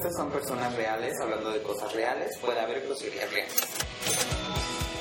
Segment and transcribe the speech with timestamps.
[0.00, 2.34] estas son personas reales hablando de cosas reales.
[2.38, 3.52] Puede haber groserías reales.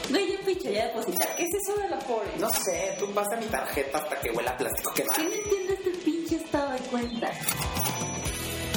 [0.09, 1.35] Güey, yo picho, ya depositar.
[1.37, 2.27] ¿Qué es eso de la pobre?
[2.37, 5.13] No sé, tú pasa mi tarjeta hasta que huela plástico que va.
[5.15, 7.31] ¿Quién entiende este pinche estado de cuenta?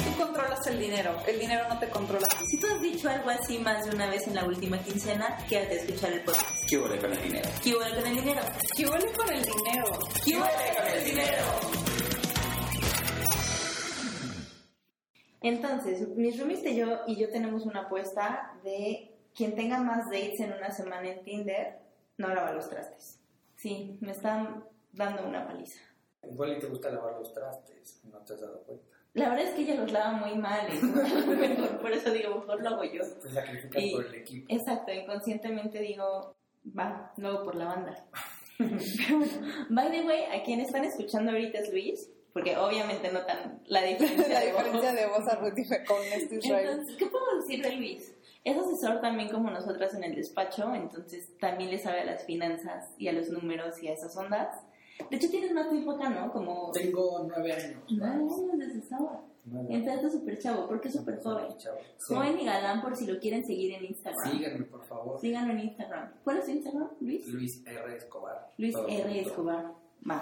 [0.05, 2.27] Tú controlas el dinero, el dinero no te controla.
[2.49, 5.73] Si tú has dicho algo así más de una vez en la última quincena, quédate
[5.73, 6.55] a escuchar el podcast.
[6.69, 7.49] ¿Qué huele con el dinero?
[7.61, 8.41] ¿Qué huele con el dinero?
[8.77, 9.99] ¿Qué huele con el dinero?
[10.23, 11.82] ¿Qué huele con el dinero?
[15.43, 20.39] Entonces, mis roomies y yo, y yo tenemos una apuesta de quien tenga más dates
[20.39, 21.79] en una semana en Tinder,
[22.17, 23.19] no lava los trastes.
[23.57, 25.81] Sí, me están dando una paliza.
[26.23, 28.85] Igual y te gusta lavar los trastes, no te has dado cuenta.
[29.13, 32.69] La verdad es que ella los lava muy mal, mejor, por eso digo, mejor lo
[32.69, 33.01] hago yo.
[33.21, 34.47] Te sacrificas por el equipo.
[34.49, 38.05] Exacto, inconscientemente digo, va, luego por la banda.
[39.69, 44.27] By the way, a quien están escuchando ahorita es Luis, porque obviamente notan la diferencia
[44.27, 44.63] La de voz.
[44.63, 46.69] diferencia de voz a Ruth con este Israel.
[46.71, 48.13] Entonces, ¿qué puedo decir de Luis?
[48.43, 52.89] Es asesor también como nosotras en el despacho, entonces también le sabe a las finanzas
[52.97, 54.49] y a los números y a esas ondas.
[55.09, 56.31] De hecho, tienes más tiempo acá, ¿no?
[56.31, 57.81] Como Tengo nueve años.
[57.89, 59.23] nueve años desde Saba.
[59.45, 61.47] Nueve Entraste súper chavo, porque es súper joven.
[61.57, 62.13] Sí.
[62.13, 64.31] Joven y galán por si lo quieren seguir en Instagram.
[64.31, 65.19] Síganme, por favor.
[65.19, 66.13] Síganlo en Instagram.
[66.23, 67.27] ¿Cuál es tu Instagram, Luis?
[67.27, 67.95] Luis R.
[67.97, 68.51] Escobar.
[68.57, 69.19] Luis R.
[69.21, 69.73] Escobar.
[70.09, 70.21] Va.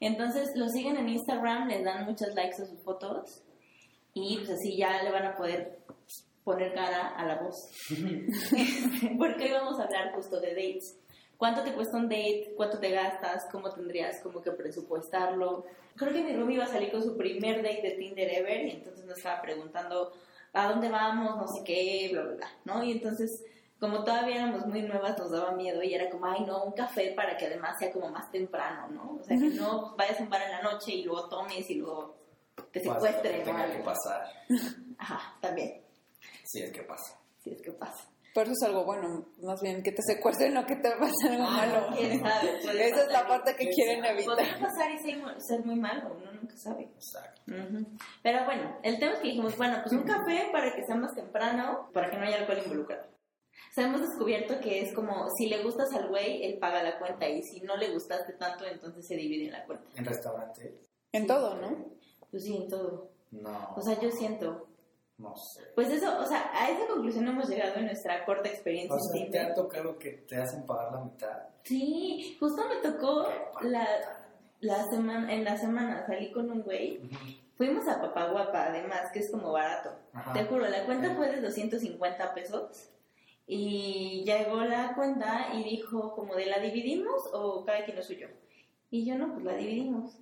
[0.00, 3.42] Entonces lo siguen en Instagram, les dan muchos likes a sus fotos
[4.14, 5.78] y pues así ya le van a poder
[6.42, 7.70] poner cara a la voz.
[9.18, 10.96] Porque hoy vamos a hablar justo de dates.
[11.36, 12.52] ¿Cuánto te cuesta un date?
[12.56, 13.46] ¿Cuánto te gastas?
[13.50, 15.64] ¿Cómo tendrías como que presupuestarlo?
[15.96, 18.70] Creo que mi roomie iba a salir con su primer date de Tinder ever y
[18.72, 20.12] entonces nos estaba preguntando
[20.52, 22.84] a dónde vamos, no sé qué, bla, bla, bla, ¿no?
[22.84, 23.44] Y entonces,
[23.80, 27.12] como todavía éramos muy nuevas, nos daba miedo y era como, ay, no, un café
[27.16, 29.16] para que además sea como más temprano, ¿no?
[29.20, 31.74] O sea, que no vayas a un bar en la noche y luego tomes y
[31.76, 32.16] luego
[32.72, 33.84] te secuestren o Tenga que algo.
[33.84, 34.22] pasar.
[34.98, 35.82] Ajá, también,
[36.44, 37.18] Si es que pasa.
[37.42, 38.06] si es que pasa.
[38.32, 41.42] Pero eso es algo bueno, más bien que te secuestren o que te pase algo
[41.50, 41.88] malo.
[41.96, 42.88] ¿Quién sabe?
[42.88, 44.36] Esa es la parte que ¿Quién quieren evitar.
[44.36, 46.82] Podría pasar y ser, ser muy malo, uno nunca sabe.
[46.94, 47.40] Exacto.
[48.22, 51.12] Pero bueno, el tema es que dijimos, bueno, pues un café para que sea más
[51.14, 53.08] temprano, para que no haya alcohol involucrado.
[53.70, 56.98] O sea, hemos descubierto que es como, si le gustas al güey, él paga la
[56.98, 59.86] cuenta, y si no le gustaste tanto, entonces se divide la cuenta.
[59.94, 60.78] En restaurante,
[61.12, 61.86] En todo, ¿no?
[62.30, 63.10] Pues sí, en todo.
[63.30, 63.74] no.
[63.76, 64.68] O sea, yo siento.
[65.18, 65.62] no sé.
[65.74, 69.30] Pues eso, o sea, a esa conclusión hemos llegado en nuestra corta experiencia O en
[69.30, 71.38] sea, ¿te ha tocado que te hacen pagar la mitad?
[71.62, 73.28] Sí, justo me tocó
[73.62, 73.86] la,
[74.60, 77.00] la semana, en la semana salí con un güey
[77.60, 79.90] Fuimos a Papaguapa, además, que es como barato.
[80.14, 80.32] Ajá.
[80.32, 82.88] Te juro, la cuenta fue de 250 pesos.
[83.52, 88.28] Y llegó la cuenta y dijo, como de la dividimos o cada quien lo suyo.
[88.92, 90.16] Y yo no, pues la dividimos.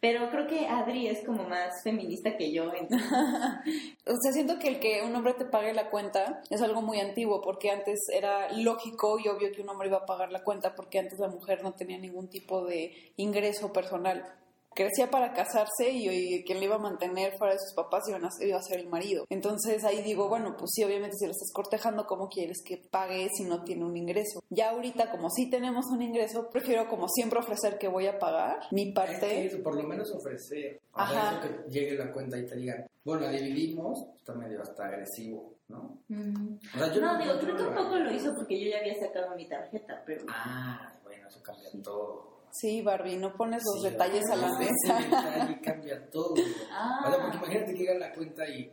[0.00, 2.70] Pero creo que Adri es como más feminista que yo.
[2.74, 3.08] entonces-
[4.06, 7.00] O sea, siento que el que un hombre te pague la cuenta es algo muy
[7.00, 10.74] antiguo, porque antes era lógico y obvio que un hombre iba a pagar la cuenta,
[10.74, 14.30] porque antes la mujer no tenía ningún tipo de ingreso personal.
[14.74, 18.24] Crecía para casarse y, y quien le iba a mantener fuera de sus papás iban
[18.24, 19.24] a- iba a ser el marido.
[19.30, 23.28] Entonces ahí digo, bueno, pues sí, obviamente si lo estás cortejando, ¿cómo quieres que pague
[23.36, 24.42] si no tiene un ingreso?
[24.50, 28.60] Ya ahorita, como sí tenemos un ingreso, prefiero como siempre ofrecer que voy a pagar
[28.72, 29.46] mi parte.
[29.46, 30.80] Es que por lo menos ofrecer.
[30.92, 31.40] Ajá.
[31.40, 35.98] que llegue la cuenta y te digan, bueno, la dividimos, está medio hasta agresivo, ¿no?
[36.08, 36.56] Mm.
[36.74, 38.70] O sea, yo No, digo, creo que no un lo poco lo hizo porque yo
[38.70, 40.24] ya había sacado mi tarjeta, pero...
[40.28, 42.33] Ah, bueno, eso cambia todo.
[42.56, 44.98] Sí, Barbie, no pones los Sí, detalles a la mesa.
[45.00, 46.34] detalle cambia todo.
[46.70, 47.00] Ah.
[47.06, 48.70] O sea, porque imagínate que llega la cuenta y,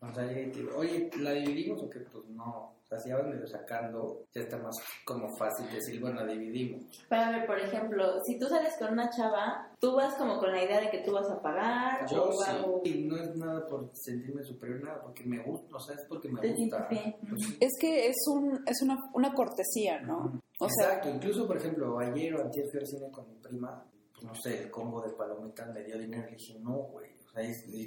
[0.00, 2.00] o sea, y te oye, ¿la dividimos o qué?
[2.00, 2.72] Pues no.
[2.94, 6.84] O si ya van medio sacando, ya está más como fácil decir, bueno, dividimos.
[7.08, 10.52] Pero a ver, por ejemplo, si tú sales con una chava, tú vas como con
[10.52, 13.66] la idea de que tú vas a pagar Yo o sí, y no es nada
[13.66, 16.88] por sentirme superior, nada, porque me gusta, o sea, es porque me Te gusta.
[16.88, 17.56] Pues sí.
[17.60, 20.40] Es que es, un, es una, una cortesía, ¿no?
[20.60, 23.84] O sea, Exacto, incluso por ejemplo, ayer o antier fui al cine con mi prima,
[24.12, 27.13] pues no sé, el combo de palomitas me dio dinero y le dije, no, güey,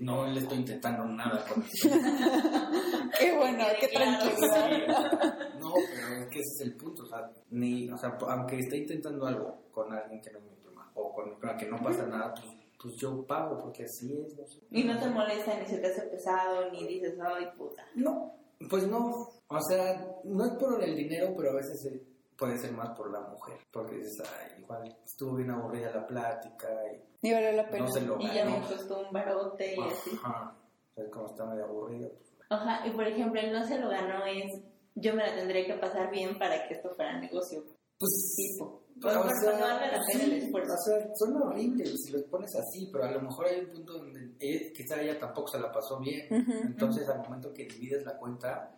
[0.01, 1.63] no le estoy intentando nada con
[3.19, 5.57] qué bueno, qué tranquilidad.
[5.59, 8.77] No, pero es que ese es el punto, o sea, ni, o sea, aunque esté
[8.77, 11.77] intentando algo con alguien que no es mi prima, o con mi prima que no
[11.77, 12.45] pasa nada, pues,
[12.81, 14.59] pues yo pago, porque así es, no sé.
[14.71, 17.83] Y no te molesta, ni se te hace pesado, ni dices, ay, puta.
[17.95, 18.33] No,
[18.69, 22.01] pues no, o sea, no es por el dinero, pero a veces eh,
[22.37, 26.67] puede ser más por la mujer, porque dices, ay, igual estuvo bien aburrida la plática
[26.93, 27.85] y Ni vale la pena.
[27.85, 28.67] no se lo Y ya me ganó.
[28.67, 30.11] costó un barote y así.
[30.23, 30.55] Ajá,
[30.95, 32.09] sea, como está medio aburrido.
[32.09, 34.61] pues, Ajá, y por ejemplo, el no se lo ganó es,
[34.95, 37.63] yo me la tendré que pasar bien para que esto fuera negocio.
[37.99, 38.83] Pues tipo.
[39.01, 40.73] Pues, Pues, o porque sea, no vale la pena sí, el esfuerzo.
[40.73, 43.93] O sea, son horribles si los pones así, pero a lo mejor hay un punto
[43.93, 46.27] donde eh, quizá ella tampoco se la pasó bien.
[46.31, 48.75] Ujú, Entonces, al momento que divides la cuenta,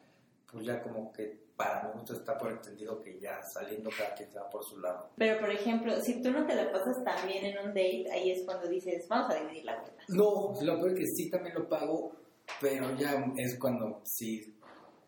[0.51, 4.31] pues ya como que para mi gusto está por entendido que ya saliendo cada quien
[4.31, 5.09] se va por su lado.
[5.17, 8.31] Pero, por ejemplo, si tú no te la pasas tan bien en un date, ahí
[8.31, 10.01] es cuando dices, vamos a dividir la cuenta.
[10.07, 12.13] No, lo peor es que sí también lo pago,
[12.61, 14.57] pero ya es cuando sí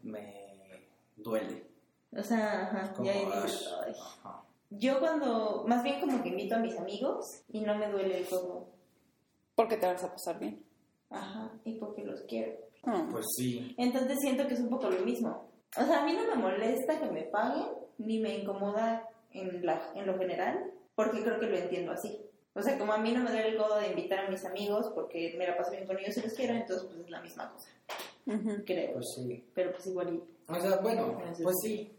[0.03, 1.63] me duele.
[2.17, 4.43] O sea, ajá, Como, ya dices, "Ay, ajá.
[4.71, 8.25] Yo cuando, más bien como que invito a mis amigos y no me duele el
[8.27, 8.67] codo.
[9.55, 10.61] Porque te vas a pasar bien.
[11.09, 12.57] Ajá, y porque los quiero.
[12.83, 13.09] Mm.
[13.09, 13.73] Pues sí.
[13.77, 15.50] Entonces siento que es un poco lo mismo.
[15.77, 19.91] O sea, a mí no me molesta que me paguen, ni me incomoda en, la,
[19.95, 22.19] en lo general, porque creo que lo entiendo así.
[22.53, 24.91] O sea, como a mí no me duele el codo de invitar a mis amigos
[24.93, 27.49] porque me la paso bien con ellos y los quiero, entonces pues es la misma
[27.49, 27.69] cosa,
[28.65, 28.93] creo.
[28.93, 29.45] Pues sí.
[29.53, 30.51] Pero pues igual y...
[30.51, 31.43] O sea, bueno, Gracias.
[31.43, 31.95] pues sí.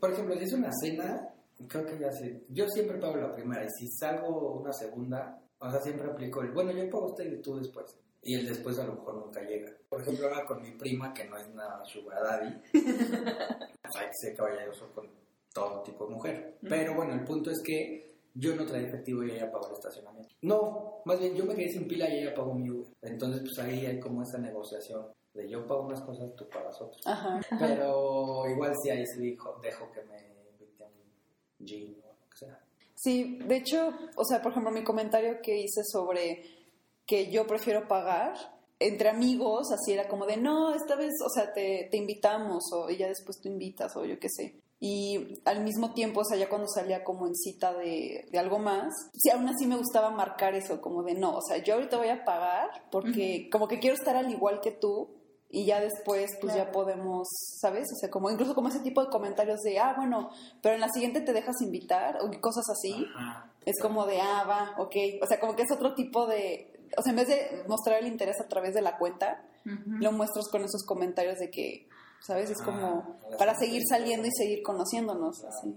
[0.00, 1.28] Por ejemplo, si es una cena,
[1.68, 2.42] creo que ya sé.
[2.48, 6.50] Yo siempre pago la primera y si salgo una segunda, o sea, siempre aplico el,
[6.50, 7.96] bueno, yo pago usted y tú después.
[8.22, 9.72] Y el después a lo mejor nunca llega.
[9.88, 14.36] Por ejemplo, ahora con mi prima, que no es nada sugar daddy, hay que ser
[14.36, 15.08] caballeroso con
[15.52, 16.58] todo tipo de mujer.
[16.68, 20.34] Pero bueno, el punto es que yo no traía efectivo y ella pagó el estacionamiento.
[20.42, 22.86] No, más bien yo me quedé sin pila y ella pagó mi Uber.
[23.02, 27.06] Entonces, pues ahí hay como esa negociación de yo pago unas cosas, tú pagas otras.
[27.06, 27.40] Ajá.
[27.58, 30.18] Pero igual sí ahí sí dijo, dejo que me
[30.52, 32.60] invite a un gin o lo que sea.
[32.94, 36.61] Sí, de hecho, o sea, por ejemplo, mi comentario que hice sobre
[37.06, 38.34] que yo prefiero pagar,
[38.78, 42.90] entre amigos, así era como de, no, esta vez, o sea, te, te invitamos, o
[42.90, 44.60] ya después tú invitas, o yo qué sé.
[44.80, 48.58] Y al mismo tiempo, o sea, ya cuando salía como en cita de, de algo
[48.58, 51.98] más, sí, aún así me gustaba marcar eso, como de, no, o sea, yo ahorita
[51.98, 55.22] voy a pagar porque como que quiero estar al igual que tú,
[55.54, 57.28] y ya después pues ya podemos,
[57.60, 57.86] ¿sabes?
[57.92, 60.30] O sea, como incluso como ese tipo de comentarios de, ah, bueno,
[60.62, 63.06] pero en la siguiente te dejas invitar o cosas así.
[63.14, 63.52] Ajá.
[63.66, 64.96] Es como de, ah, va, ok.
[65.22, 66.71] O sea, como que es otro tipo de...
[66.96, 70.48] O sea, en vez de mostrar el interés a través de la cuenta, lo muestras
[70.48, 71.88] con esos comentarios de que,
[72.20, 72.50] ¿sabes?
[72.50, 75.74] Es como Ah, para seguir saliendo y seguir conociéndonos, así.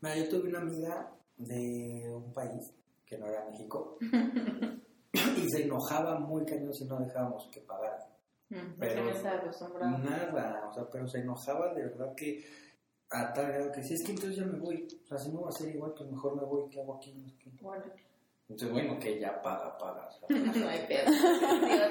[0.00, 2.72] Mira, yo tuve una amiga de un país
[3.06, 3.98] que no era México
[5.12, 8.08] y se enojaba muy cañón si no dejábamos que pagara.
[8.78, 9.98] Pero- no estaba acostumbrado.
[9.98, 12.44] Nada, o sea, pero se enojaba de verdad que
[13.10, 14.86] a tal grado que si es que entonces ya me voy.
[15.04, 16.68] O sea, si no va a ser igual, pues mejor me voy.
[16.70, 17.12] ¿Qué hago aquí?
[17.14, 17.32] No.
[17.68, 17.84] Bueno,
[18.52, 20.08] Entonces, bueno, que ya paga, paga.
[20.08, 21.10] o sea, no hay pedo.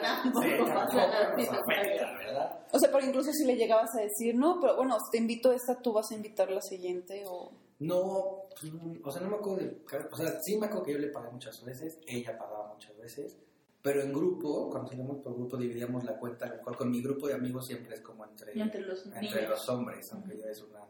[0.01, 2.59] Tampoco o sea, la verdad.
[2.71, 5.55] O sea, pero incluso si le llegabas a decir, no, pero bueno, te invito a
[5.55, 7.51] esta, tú vas a invitar la siguiente o...
[7.79, 8.71] No, pues,
[9.03, 9.81] o sea, no me acuerdo de.
[10.11, 13.39] O sea, sí me acuerdo que yo le pagué muchas veces, ella pagaba muchas veces,
[13.81, 16.45] pero en grupo, cuando salimos por grupo, dividíamos la cuenta.
[16.45, 19.03] A lo mejor con mi grupo de amigos siempre es como entre, Y entre los
[19.07, 20.81] entre los hombres, aunque yo es una.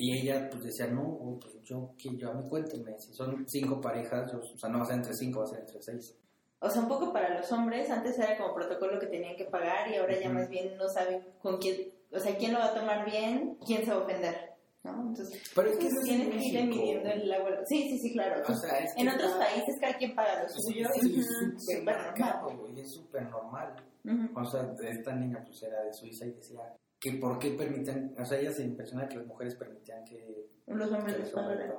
[0.00, 3.80] Y ella, pues decía, no, pues yo, que yo a mí cuéntenme, si son cinco
[3.80, 6.16] parejas, yo- o sea, no va a ser entre cinco, va a ser entre seis.
[6.60, 9.90] O sea, un poco para los hombres, antes era como protocolo que tenían que pagar
[9.90, 10.38] y ahora ya Ujú.
[10.38, 13.84] más bien no saben con quién, o sea, quién lo va a tomar bien, quién
[13.84, 14.36] se va a ofender,
[14.84, 15.08] ¿no?
[15.08, 17.50] Entonces, Pero es que eso es tienes en que ir midiendo el agua.
[17.66, 18.42] Sí, sí, sí, claro.
[18.46, 21.20] O sea, es que en otros países cada quien paga lo suyo Sí, y
[22.80, 23.30] es súper normal.
[23.30, 23.76] normal.
[24.04, 24.40] Ujú.
[24.40, 28.24] O sea, esta niña pues era de Suiza y decía que por qué permitían, o
[28.24, 31.70] sea, ella se impresionaba que las mujeres permitían que, Los que hombres los los hombres.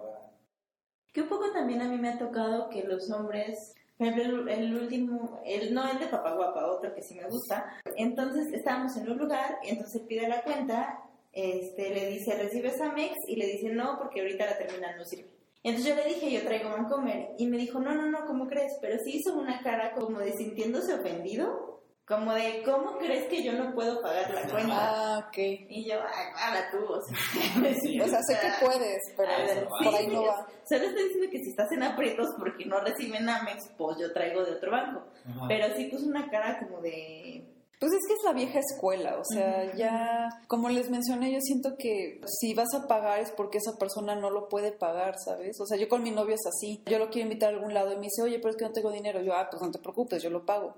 [1.13, 4.49] Que un poco también a mí me ha tocado que los hombres, por ejemplo, el,
[4.49, 7.71] el último, el, no el de Papá Guapa, otro que sí me gusta.
[7.97, 13.15] Entonces estábamos en un lugar entonces pide la cuenta, este, le dice, ¿recibes Amex?
[13.27, 15.29] Y le dice, no, porque ahorita la terminal no sirve.
[15.63, 17.35] Entonces yo le dije, yo traigo Mancomer.
[17.37, 18.73] Y me dijo, no, no, no, ¿cómo crees?
[18.81, 23.53] Pero sí hizo una cara como de sintiéndose ofendido, como de, ¿cómo crees que yo
[23.53, 24.73] no puedo pagar la cuenta?
[24.73, 25.37] Ah, ok.
[25.37, 27.17] Y yo, ay, habla tú, o sea.
[27.81, 30.47] Sí, O sea, sé que puedes, pero A ver, por sí, ahí no va.
[30.67, 34.43] Solo estoy diciendo que si estás en aprietos porque no reciben Amex, pues yo traigo
[34.43, 35.03] de otro banco.
[35.25, 35.45] Ajá.
[35.47, 37.45] Pero sí puso una cara como de...
[37.81, 41.77] Pues es que es la vieja escuela, o sea, ya, como les mencioné, yo siento
[41.79, 45.59] que si vas a pagar es porque esa persona no lo puede pagar, ¿sabes?
[45.59, 47.91] O sea, yo con mi novio es así, yo lo quiero invitar a algún lado
[47.91, 49.79] y me dice, oye, pero es que no tengo dinero, yo, ah, pues no te
[49.79, 50.75] preocupes, yo lo pago.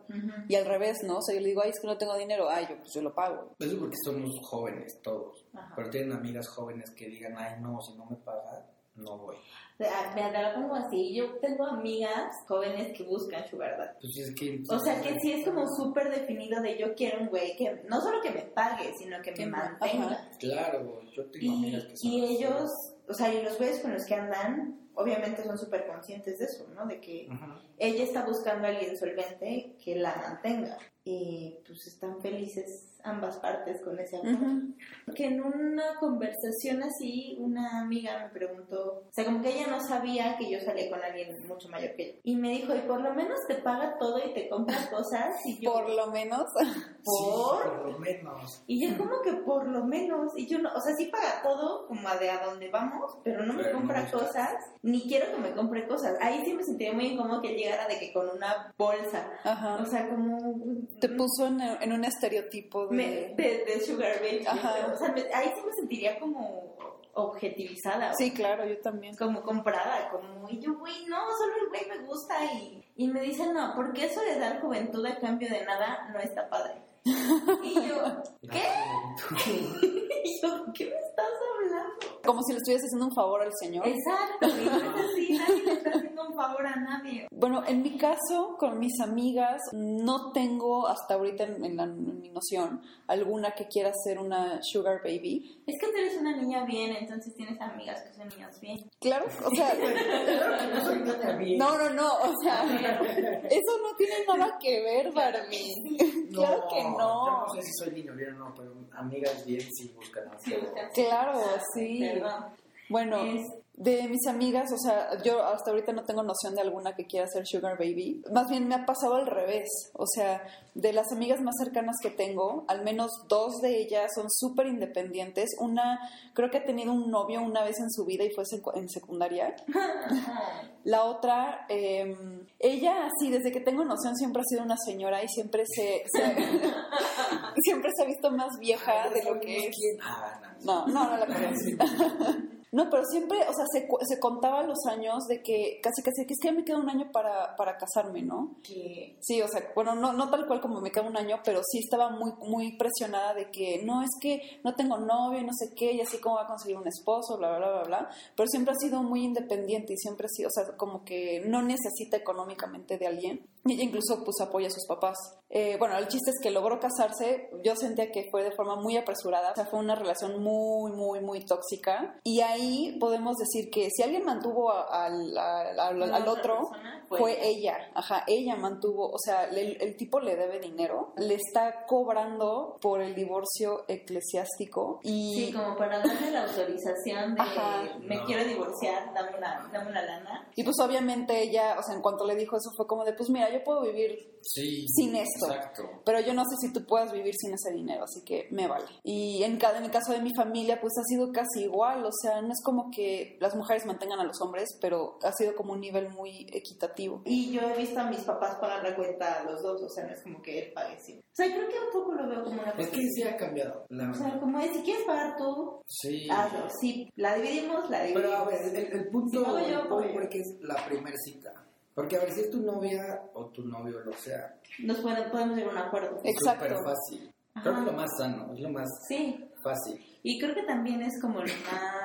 [0.48, 1.18] Y al revés, ¿no?
[1.18, 3.02] O sea, yo le digo, ay, es que no tengo dinero, ay, yo, pues yo
[3.02, 3.54] lo pago.
[3.60, 5.46] Eso porque somos jóvenes todos.
[5.54, 5.74] Ajá.
[5.76, 8.66] Pero tienen amigas jóvenes que digan, ay, no, si no me paga,
[8.96, 9.36] no voy.
[9.80, 13.98] Ah, Me la pongo así, yo tengo amigas jóvenes que buscan sugar daddy.
[14.02, 14.64] Pues es que...
[14.70, 18.00] O sea que sí es como súper definido de yo quiero un güey que no
[18.02, 20.06] solo que me pague, sino que me mantenga.
[20.12, 20.30] ajá.
[20.40, 22.36] Claro, yo tengo Y, amigas que son y así.
[22.36, 22.72] ellos,
[23.08, 26.68] o sea, y los güeyes con los que andan, obviamente son súper conscientes de eso,
[26.70, 26.86] ¿no?
[26.86, 27.60] De que Ajá.
[27.80, 30.78] ella está buscando a alguien solvente que la mantenga.
[31.04, 34.34] Y pues están felices ambas partes con ese amor.
[34.34, 35.14] Ujú.
[35.16, 39.80] Que en una conversación así, una amiga me preguntó, o sea, como que ella no
[39.82, 42.20] sabía que yo salía con alguien mucho mayor que ella.
[42.24, 45.36] Y me dijo, y por lo menos te paga todo y te compra cosas.
[45.46, 46.44] Y yo, Por lo menos.
[46.54, 46.64] ¿por?
[46.64, 48.64] Sí, por lo menos.
[48.68, 51.88] Y yo como que por lo menos, y yo no, o sea, sí paga todo,
[51.88, 54.18] como a de a dónde vamos, pero no me Pero no compra gusta.
[54.20, 56.16] cosas, ni quiero que me compre cosas.
[56.22, 59.76] Ahí sí me sentiría muy incómodo que él llegara de que con una bolsa, Ajá.
[59.82, 60.56] o sea, como...
[61.00, 62.93] Te puso en, en un estereotipo de...
[62.94, 64.46] me- de, de Sugar Baby.
[64.48, 64.92] Ajá.
[64.94, 66.78] O sea, me- ahí sí me sentiría como
[67.16, 68.14] objetivizada.
[68.14, 69.16] Sí, claro, yo también.
[69.16, 73.22] Como comprada, como, y yo, güey, no, solo el güey me gusta y, y me
[73.22, 76.76] dicen, no, porque eso de dar juventud a cambio de nada no está padre.
[77.06, 78.64] Y yo, ¿qué?
[80.26, 81.94] Y yo, ¿qué me estás hablando?
[82.24, 83.86] Como si le estuvieras haciendo un favor al Señor.
[83.86, 87.28] Exacto, y no es así, nadie le está haciendo un favor a nadie.
[87.30, 92.22] Bueno, en mi caso, con mis amigas, no tengo hasta ahorita en, en la- en
[92.22, 95.62] mi noción alguna que quiera ser una sugar baby.
[95.68, 98.78] Es que tú eres una niña bien, entonces tienes amigas que son niñas bien.
[99.02, 99.74] Claro, o sea,
[101.58, 102.64] No no, no, no, o sea,
[103.50, 105.98] eso no tiene nada que ver, Barbie.
[106.34, 107.46] claro que Yo no.
[107.48, 110.54] no sé si soy niño bien o no, pero amigas bien sí buscan a Sí,
[110.56, 111.40] buscan- Claro,
[111.74, 112.00] sí.
[112.00, 112.46] Perdón.
[112.90, 116.96] Bueno, Es- de mis amigas, o sea, yo hasta ahorita no tengo noción de alguna
[116.96, 118.22] que quiera ser sugar baby.
[118.32, 119.68] Más bien me ha pasado al revés.
[119.94, 120.44] O sea,
[120.76, 125.50] de las amigas más cercanas que tengo, al menos dos de ellas son súper independientes.
[125.60, 126.00] Una
[126.36, 128.44] creo que ha tenido un novio una vez en su vida y fue
[128.76, 129.56] en secundaria.
[130.84, 132.16] La otra, eh,
[132.60, 136.36] ella así, desde que tengo noción, siempre ha sido una señora y siempre se, se-
[137.64, 139.76] siempre se ha visto más vieja de lo que es.
[140.04, 140.40] Ah.
[140.64, 142.44] No, no, no la conozco.
[142.74, 146.34] No, pero siempre, o sea, se, se contaba los años de que casi, casi, que
[146.34, 148.56] es que ya me queda un año para, para casarme, ¿no?
[148.64, 151.62] que Sí, o sea, bueno, no, no tal cual como me queda un año, pero
[151.64, 155.54] sí estaba muy, muy presionada de que no, es que no tengo novio y no
[155.54, 158.10] sé qué, y así cómo va a conseguir un esposo, bla, bla, bla, bla.
[158.36, 161.62] Pero siempre ha sido muy independiente y siempre ha sido, o sea, como que no
[161.62, 163.46] necesita económicamente de alguien.
[163.66, 165.18] Y ella incluso pues apoya a sus papás.
[165.50, 168.98] Eh, bueno, el chiste es que logró casarse, yo sentía que fue de forma muy
[168.98, 172.20] apresurada, o sea, fue una relación muy, muy, muy tóxica.
[172.24, 172.63] Y ahí
[173.00, 177.06] podemos decir que si alguien mantuvo a- al, al- al- la al otra otro, persona
[177.10, 181.86] fue ella, ajá, ella mantuvo, o sea, le- el, tipo le debe dinero, le está
[181.86, 187.84] cobrando por el divorcio eclesiástico y Sí, como para darle la autorización de Ajá.
[188.00, 188.26] me No.
[188.26, 190.50] quiero divorciar, dame la, dame la lana.
[190.56, 193.30] y pues obviamente ella, o sea, en cuanto le dijo eso fue como de, pues
[193.30, 194.86] mira, yo puedo vivir Sí.
[194.90, 195.46] sin esto.
[195.48, 195.84] Exacto.
[196.04, 198.86] Pero yo no sé si tú puedas vivir sin ese dinero, así que me vale.
[199.04, 202.12] Y en, cada, en el caso de mi familia, pues ha sido casi igual, o
[202.12, 205.74] sea, no es como que las mujeres mantengan a los hombres, pero ha sido como
[205.74, 207.22] un nivel muy equitativo.
[207.26, 210.06] Y yo he visto a mis papás pagar la cuenta a los dos, o sea,
[210.06, 211.26] no es como que él pague siempre.
[211.32, 213.86] O sea, creo que un poco lo veo como una Es que sí ha cambiado.
[213.90, 216.28] La O sea, como es, si quieres pagar tú, Sí.
[216.32, 216.68] hazlo.
[216.80, 218.22] Si la dividimos, la dividimos.
[218.32, 220.14] Pero a ver, el, el punto Si pago yo, el pago yo.
[220.14, 221.54] pobre que es la primer cita.
[221.96, 225.56] Porque a ver, si es tu novia o tu novio, lo sea, Nos podemos, podemos
[225.58, 226.18] llegar a un acuerdo.
[226.24, 226.66] es Exacto.
[226.66, 227.32] súper fácil.
[227.62, 230.04] Creo que es lo más sano, es lo más Sí, fácil.
[230.24, 232.03] y creo que también es como lo más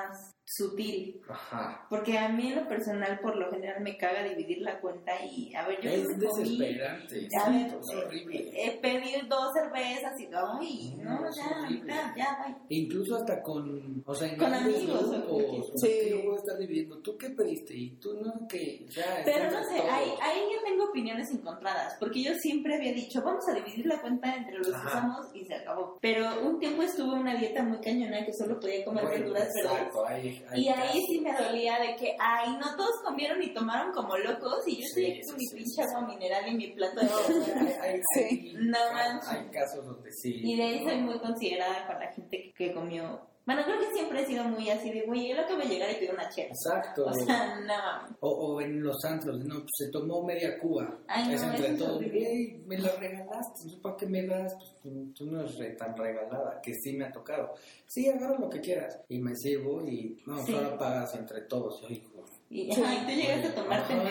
[0.51, 1.21] sutil.
[1.29, 1.85] Ajá.
[1.89, 5.53] Porque a mí en lo personal, por lo general, me caga dividir la cuenta y,
[5.53, 8.51] a ver, yo Es me comí- desesperante, A ver, es horrible.
[8.55, 11.93] He pedido dos cervezas y, ay, no, No, ya, horrible.
[11.93, 12.55] ya, ya, bye.
[12.77, 16.97] Incluso hasta con, o sea, en Con amigos, grupos, ¿o sea, que luego estás dividiendo,
[16.99, 17.75] ¿tú qué pediste?
[17.75, 19.91] Y tú no qué, o sea, Pero no sé, todo.
[19.91, 24.01] ahí, ahí yo tengo opiniones encontradas, porque yo siempre había dicho, vamos a dividir la
[24.01, 25.97] cuenta entre los que somos y se acabó.
[26.01, 29.49] Pero un tiempo estuve en una dieta muy cañona que solo podía comer Bueno, verduras
[29.53, 30.38] verdes.
[30.55, 34.67] Y ahí sí me dolía de que, ay, no todos comieron y tomaron como locos
[34.67, 37.79] y yo estoy Sí, aquí con mi sí, pinche agua mineral y mi plato de
[37.81, 38.53] hay, Sí.
[38.57, 39.29] No manches.
[39.29, 40.41] hay casos donde sí.
[40.43, 43.28] Y de ahí soy muy considerada con la gente que, que comió.
[43.49, 45.69] Bueno, creo que siempre he sido muy así de, güey, yo lo que voy a
[45.69, 46.49] llegar y pido una chela.
[46.49, 47.05] Exacto.
[47.07, 48.15] O sea, no.
[48.19, 50.99] O, o en los antros, no, pues se tomó media cuba.
[51.07, 51.95] Ay, es no, entre todos.
[51.97, 52.27] horrible.
[52.31, 53.77] "Ey, me la regalaste.
[53.81, 54.53] ¿para qué me das?
[54.83, 57.55] Pues tú, no eres re- tan regalada, que sí me ha tocado.
[57.87, 58.99] Sí, agarra lo que quieras.
[59.09, 60.51] Y me sirvo y, no, Sí.
[60.53, 61.81] solo pagas entre todos.
[61.81, 64.01] Yo digo, Y, ajá, y tú llegaste a tomarte mi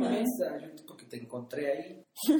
[0.00, 0.08] uva.
[0.08, 2.04] mesa, yo porque te encontré ahí.
[2.14, 2.32] sí,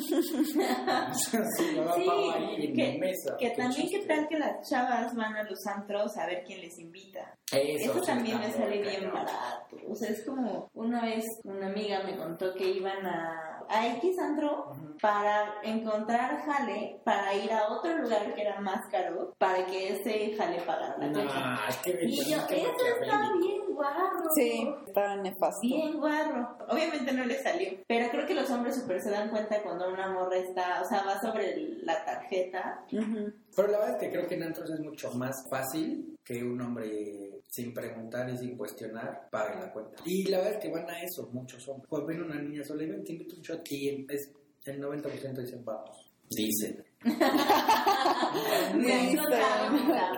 [1.94, 3.36] Sí, ahí en que, mi mesa.
[3.38, 4.06] que también qué chiste.
[4.06, 7.34] tal que las chavas van a los antros a ver quién les invita.
[7.52, 9.76] Eso, Eso sí también me sale bien barato.
[9.88, 14.18] O sea, es como una vez una amiga me contó que iban a, a X
[14.18, 19.88] antro para encontrar jale, para ir a otro lugar que era más caro, para que
[19.88, 24.30] ese jale pagara la es que Y yo, eso está bien guarro.
[24.34, 25.60] Sí, está nefasto.
[25.62, 26.56] Bien guarro.
[26.68, 27.70] Obviamente no le salió.
[27.86, 31.04] Pero creo que los hombres super se dan cuenta cuando una morra está, o sea,
[31.04, 32.84] va sobre la tarjeta.
[32.88, 36.60] Pero la verdad es que creo que en antros es mucho más fácil que un
[36.60, 40.02] hombre sin preguntar y sin cuestionar pague la cuenta.
[40.06, 41.88] Y la verdad es que van a eso muchos hombres.
[41.88, 44.32] Pues ven una niña sola y ven, te invito un shot y es,
[44.64, 46.08] el 90% dicen vamos.
[46.30, 46.82] Dicen.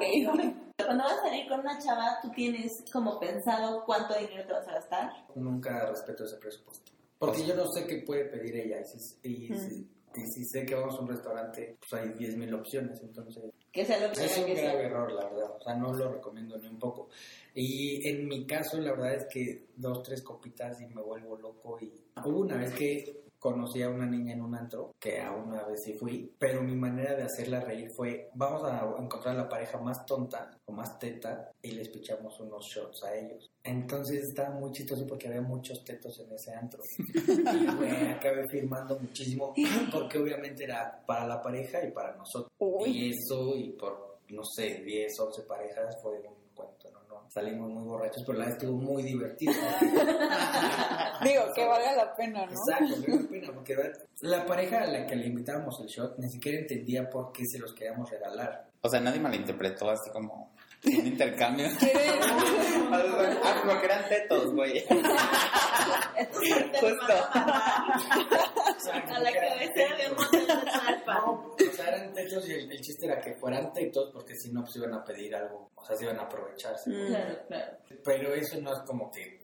[0.01, 0.64] Dicen.
[0.77, 4.67] Cuando vas a salir con una chava, tú tienes como pensado cuánto dinero te vas
[4.69, 5.13] a gastar.
[5.37, 6.91] Nunca respeto ese presupuesto.
[7.19, 8.81] Porque yo no sé qué puede pedir ella.
[8.81, 12.53] Y si, y si- y si sé que vamos a un restaurante, pues hay 10.000
[12.55, 13.01] opciones.
[13.03, 15.57] Entonces, Que sea lo que Es un que grave error, la verdad.
[15.57, 17.09] O sea, no lo recomiendo ni un poco.
[17.55, 21.79] Y en mi caso, la verdad es que dos, tres copitas y me vuelvo loco.
[21.81, 21.93] Y
[22.25, 25.83] hubo una vez que conocí a una niña en un antro, que a una vez
[25.85, 30.07] sí fui, pero mi manera de hacerla reír fue, vamos a encontrar la pareja más
[30.07, 33.51] tonta o más teta y les pichamos unos shots a ellos.
[33.63, 36.81] Entonces estaba muy chistoso porque había muchos tetos en ese antro.
[37.55, 39.53] Y güey, acabé firmando muchísimo
[39.93, 42.51] porque obviamente era para la pareja y para nosotros.
[42.59, 42.89] Uy.
[42.89, 46.44] Y eso, y por, no sé, 10, 11 parejas fue un
[47.29, 49.53] Salimos muy borrachos, pero la vez estuvo muy divertido.
[51.23, 52.53] Digo, que valga la pena, ¿no?
[52.53, 53.77] Exacto, me da pena, porque
[54.21, 57.59] la pareja a la que le invitábamos el shot ni siquiera entendía por qué se
[57.59, 58.69] los queríamos regalar.
[58.81, 60.53] O sea, nadie malinterpretó así como
[60.99, 61.69] un intercambio.
[62.93, 64.85] Ah, porque eran tetos, güey.
[66.81, 67.15] Justo.
[67.33, 70.17] A la cabecera de un
[71.57, 74.53] de o sea, eran techos y el, el chiste era que fueran tetos porque si
[74.53, 76.91] no, pues iban a pedir algo, o sea, se iban a aprovecharse.
[76.91, 77.07] Mm.
[77.07, 77.77] Claro, claro.
[78.05, 79.41] Pero eso no es como que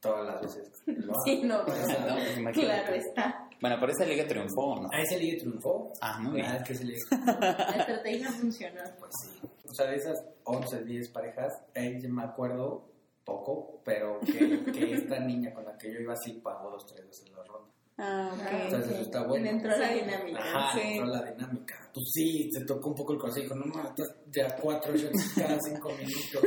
[0.00, 1.14] todas las veces lo.
[1.24, 2.60] Sí, no, O sea, No, pues, imagínate.
[2.66, 3.48] claro está.
[3.60, 4.88] Bueno, por esa liga triunfó, ¿no?
[4.92, 5.92] A ese ligue triunfó.
[6.00, 6.46] Ah, muy bien.
[6.46, 8.82] Ah, es que ligue La estrategia funcionó.
[8.98, 9.48] Pues sí.
[9.74, 12.84] O sea, de esas 11, 10 parejas, ahí yo me acuerdo
[13.24, 17.04] poco, pero que, que esta niña con la que yo iba sí pagó dos, tres
[17.04, 17.70] veces la ronda.
[17.98, 18.52] Ah, Ah, ok.
[18.66, 19.48] Entonces, eso está bueno.
[19.50, 20.38] Entró la dinámica.
[20.40, 20.80] Ajá, Sí.
[20.92, 21.90] entró la dinámica.
[21.92, 23.92] Pues sí, te tocó un poco el consejo, no mames,
[24.26, 26.42] de a cuatro shots cada cinco minutos.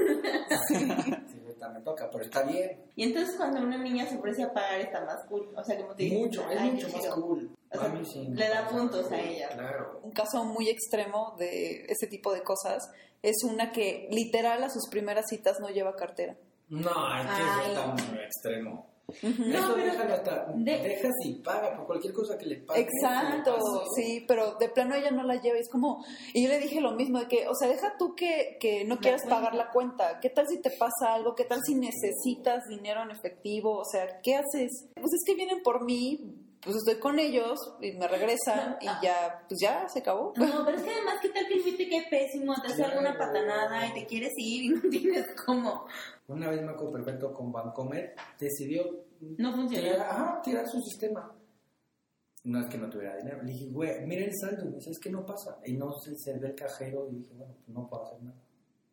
[0.67, 0.86] Sí,
[1.74, 2.79] me toca, pero está bien.
[2.96, 5.50] Y entonces cuando una niña se ofrece a pagar está más cool.
[5.55, 7.57] O sea, como te dices, Mucho, es mucho más cool.
[7.69, 8.25] O sea, A mí sí.
[8.29, 9.50] le da puntos a ella.
[9.50, 10.00] Claro.
[10.03, 12.89] Un caso muy extremo de ese tipo de cosas
[13.21, 16.36] es una que literal a sus primeras citas no lleva cartera.
[16.69, 17.71] No, es que Ay.
[17.71, 18.88] eso está muy extremo.
[19.23, 22.82] No, eso pero- déjalo hasta, de- dejas y paga por cualquier cosa que le pague.
[22.82, 23.86] Exacto, que le pase.
[23.95, 25.58] sí, pero de plano ella no la lleva.
[25.58, 26.03] Es como,
[26.34, 28.97] y yo le dije lo mismo, de que, o sea, deja tú que, que no
[28.97, 29.36] quieras cuenta.
[29.38, 30.19] pagar la cuenta.
[30.19, 31.36] ¿Qué tal si te pasa algo?
[31.36, 33.77] ¿Qué tal si necesitas dinero en efectivo?
[33.77, 34.89] O sea, ¿qué haces?
[34.95, 36.19] Pues es que vienen por mí,
[36.62, 40.34] pues estoy con ellos y me regresan y ya, pues ya se acabó.
[40.36, 42.54] No, pero es que además, ¿qué tal que fuiste que pésimo?
[42.62, 45.86] Te hace alguna patanada y te quieres ir y no tienes cómo.
[46.28, 48.84] Una vez me acuerdo perfecto con Bancomer, decidió
[49.38, 49.84] No funciona.
[49.91, 51.34] tirar, ajá, tirar su sistema.
[52.43, 53.41] No es que no tuviera dinero.
[53.43, 54.65] Le dije, güey, mira el saldo.
[54.65, 55.60] Me dice, es que no pasa.
[55.65, 57.08] Y no se, se ve el cajero.
[57.12, 58.38] Y dije, bueno, pues no puedo hacer nada.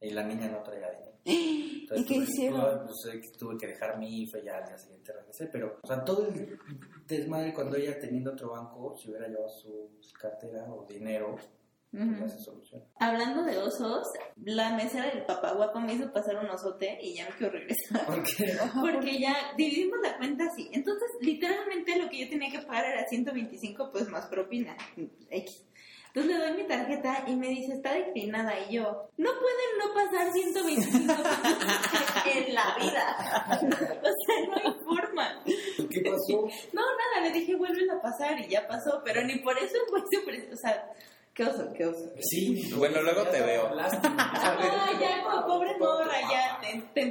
[0.04, 1.12] Y la niña no traía dinero.
[1.24, 2.60] ¿Y qué tuve- hicieron?
[2.60, 5.46] tuve- pues, eh, tuve que dejar mi IFE ya al día siguiente regresé.
[5.46, 6.58] Pero, o sea, todo el
[7.06, 9.90] desmadre cuando ella teniendo otro banco, si hubiera llevado su
[10.20, 11.48] cartera o dinero, pues
[12.20, 12.84] ya se soluciona.
[12.98, 17.28] Hablando de osos, la mesera del papá guapo me hizo pasar un osote y ya
[17.28, 18.04] me quiero regresar.
[18.06, 20.68] Porque Porque ya dividimos la cuenta así.
[20.72, 24.76] Entonces, literalmente lo que yo tenía que pagar era 125, pues más propina.
[25.30, 25.64] X.
[26.14, 28.52] Entonces le doy mi tarjeta y me dice, está declinada.
[28.68, 31.12] Y yo, no pueden no pasar 125
[32.32, 33.60] en la vida.
[34.04, 35.42] O sea, no hay forma.
[35.44, 36.48] ¿Qué pasó?
[36.72, 39.02] No, nada, le dije, vuelven a pasar y ya pasó.
[39.04, 40.48] Pero ni por eso fue súper...
[40.52, 40.88] O sea,
[41.34, 42.12] qué oso, qué oso.
[42.20, 42.72] Sí.
[42.76, 43.74] Bueno, luego te veo.
[43.74, 44.30] lástima.
[44.34, 46.60] Ah, ya, po- pobre morra, ya.
[46.94, 47.10] Te,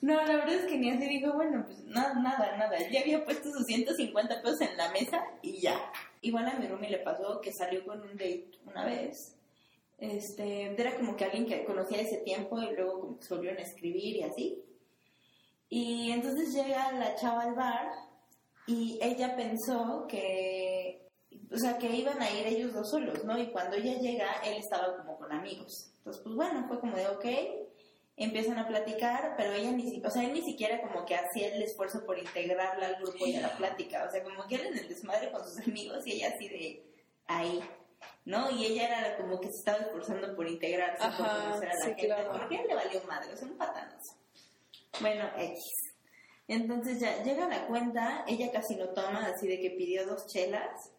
[0.00, 2.76] No, la verdad es que ni así dijo, bueno, pues nada, nada, nada.
[2.90, 5.76] Ya había puesto sus 150 pesos en la mesa y ya.
[6.22, 9.36] Igual a mi roomie le pasó que salió con un date una vez.
[9.98, 13.58] Este, era como que alguien que conocía ese tiempo y luego como que se volvieron
[13.58, 14.64] a escribir y así.
[15.68, 17.90] Y entonces llega la chava al bar
[18.66, 21.08] y ella pensó que,
[21.50, 23.38] o sea, que iban a ir ellos dos solos, ¿no?
[23.38, 25.92] Y cuando ella llega, él estaba como con amigos.
[25.98, 27.24] Entonces, pues bueno, fue como de, ok,
[28.16, 31.54] empiezan a platicar, pero ella ni siquiera, o sea, él ni siquiera como que hacía
[31.54, 34.66] el esfuerzo por integrarla al grupo y a la plática, o sea, como que él
[34.66, 36.84] en el desmadre con sus amigos y ella así de
[37.26, 37.62] ahí,
[38.24, 38.50] ¿no?
[38.50, 41.86] Y ella era como que se estaba esforzando por integrarse, por conocer a la sí,
[41.86, 42.32] gente, claro.
[42.32, 44.16] porque él le valió madre, o sea, un patanazo.
[45.00, 45.58] Bueno, X.
[46.48, 50.90] Entonces ya llega la cuenta, ella casi no toma, así de que pidió dos chelas.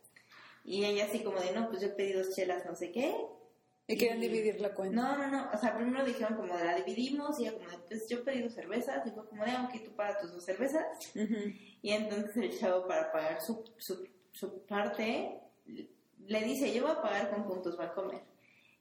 [0.65, 3.13] Y ella así como de, no, pues yo pedí dos chelas, no sé qué.
[3.85, 4.95] Y querían dividir la cuenta.
[4.95, 5.49] No, no, no.
[5.53, 8.53] O sea, primero dijeron como de la dividimos y ella como pues yo pedí dos
[8.53, 9.05] cervezas.
[9.05, 10.85] Y fue como de, ah, ok, tú pagas tus dos cervezas.
[11.81, 15.41] Y entonces el chavo para pagar su, su, su parte
[16.27, 18.21] le dice, yo voy a pagar con puntos Bancomer.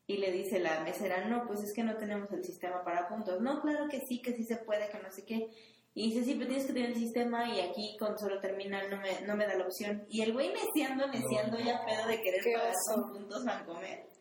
[0.07, 3.41] Y le dice la mesera, no, pues es que no tenemos el sistema para puntos.
[3.41, 5.49] No, claro que sí, que sí se puede, que no sé qué.
[5.95, 8.99] Y dice, sí, pero tienes que tener el sistema y aquí con solo terminal no
[8.99, 10.07] me, no me da la opción.
[10.09, 14.12] Y el güey neciando, neciando, ya pedo de querer pagar con puntos Bancomer.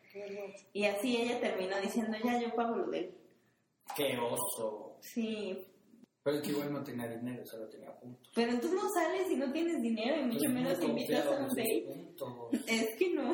[0.73, 3.17] Y así ella terminó diciendo, ya, yo pago lo de él.
[3.95, 4.97] ¡Qué oso!
[5.01, 5.57] Sí,
[6.23, 8.31] Pero es que igual no tenía dinero, solo tenía puntos.
[8.35, 11.47] pero tú no sales y no tienes dinero y mucho Pues menos invitas a un
[11.49, 12.13] date.
[12.67, 13.33] Es que no.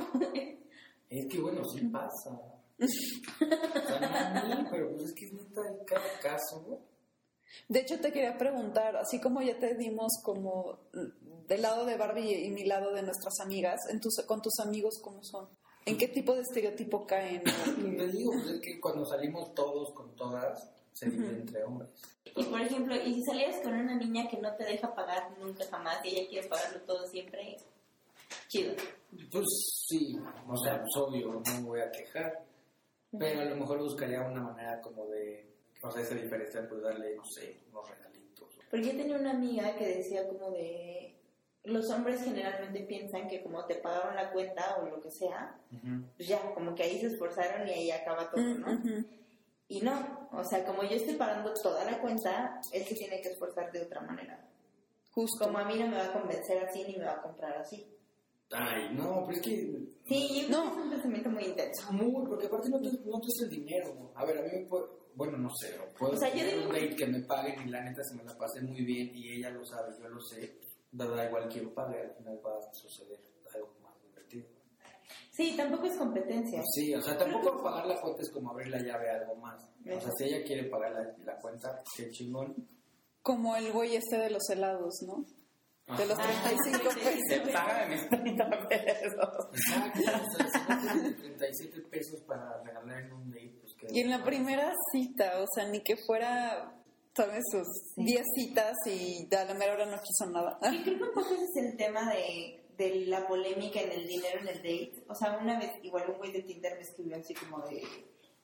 [1.09, 2.31] Es que bueno, sí pasa.
[4.71, 6.79] Pero pues es que es neta en cada caso, ¿no?
[7.69, 10.79] De hecho, te quería preguntar, así como ya te dimos como
[11.47, 14.99] del lado de Barbie y mi lado de nuestras amigas, en tus, con tus amigos,
[15.01, 15.47] ¿cómo son?
[15.87, 17.41] ¿En qué tipo de estereotipo caen?
[17.97, 21.89] Les digo, pues es que cuando salimos todos con todas, se divide entre hombres.
[22.35, 25.63] Y por ejemplo, y si salías con una niña que no te deja pagar nunca
[25.71, 27.55] jamás y ella quiere pagarlo todo siempre,
[28.49, 28.73] chido.
[29.31, 29.45] Pues
[29.87, 32.45] sí, o sea, pues obvio, no me voy a quejar.
[33.17, 35.49] Pero a lo mejor buscaría una manera como de,
[35.81, 38.49] o sea, esa diferencia, pues darle, no sé, unos regalitos.
[38.69, 41.16] Porque yo tenía una amiga que decía como de,
[41.67, 45.59] los hombres generalmente piensan que como te pagaron la cuenta o lo que sea,
[46.15, 48.71] pues ya, como que ahí se esforzaron y ahí acaba todo, ¿no?
[48.73, 49.05] Ujú.
[49.69, 53.29] Y no, o sea, como yo estoy pagando toda la cuenta, él se tiene que
[53.29, 54.47] esforzar de otra manera.
[55.11, 55.45] Justo.
[55.45, 57.85] Como a mí no me va a convencer así ni me va a comprar así.
[58.51, 60.71] Ay, no, pero es que Sí, yo No.
[60.71, 61.91] es un pensamiento muy intenso.
[61.91, 64.11] Muy, porque aparte no te, no te es el dinero.
[64.15, 66.67] A ver, a mí me puede, bueno, no sé, o puedo O sea, yo digo-
[66.67, 69.33] un date que me paguen y la neta se me la pasé muy bien y
[69.33, 70.55] ella lo sabe, yo lo sé.
[70.97, 73.19] Da, da igual quién pague, al final va a suceder
[73.53, 74.47] algo más divertido.
[75.31, 76.61] Sí, tampoco es competencia.
[76.73, 79.61] Sí, o sea, tampoco pagar la cuenta es como abrir la llave a algo más.
[79.85, 82.55] O sea, si ella quiere pagar la, la cuenta, qué chingón.
[83.21, 85.23] Como el güey este de los helados, ¿no?
[85.97, 87.45] De los Ah, 35 sí, pesos.
[87.47, 87.53] sí.
[87.53, 89.47] pagan mis 30 pesos.
[89.53, 93.93] Exacto, o sea, si no tienes 37 pesos para regalar en un date, pues.
[93.93, 96.76] Y en la primera cita, o sea, ni que fuera,
[97.17, 97.43] ¿sabes?
[97.51, 100.59] Sus 10 citas y a la mera hora no quiso nada.
[100.71, 104.07] Y creo que un poco ese es el tema de, de la polémica en el
[104.07, 105.03] dinero en el date.
[105.09, 107.81] O sea, una vez, igual un güey de Tinder me escribió así como de...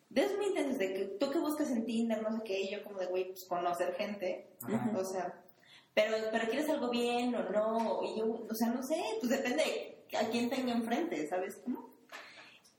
[0.10, 2.72] De esos muy intensos, de que tú que buscas en Tinder, no sé qué, y
[2.72, 4.48] yo como de, güey, pues conocer gente.
[4.62, 4.92] Ajá.
[4.96, 5.44] O sea,
[5.96, 8.04] pero, pero quieres algo bien o no.
[8.04, 11.94] Y yo, o sea, no sé, pues depende a quién tenga enfrente, ¿sabes cómo?